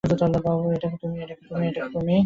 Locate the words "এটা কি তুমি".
0.71-2.17